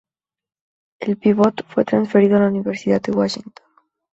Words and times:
El 0.99 1.15
pivot 1.17 1.63
fue 1.67 1.85
transferido 1.85 2.37
a 2.37 2.39
la 2.39 2.47
Universidad 2.47 3.03
de 3.03 3.11
Washington. 3.11 3.63